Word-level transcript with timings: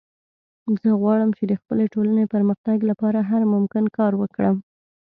زه 0.81 0.89
غواړم 1.01 1.29
چې 1.37 1.43
د 1.47 1.53
خپلې 1.61 1.85
ټولنې 1.93 2.23
د 2.25 2.31
پرمختګ 2.35 2.77
لپاره 2.89 3.19
هر 3.29 3.41
ممکن 3.53 3.83
کار 3.97 4.13
وکړم 4.21 4.57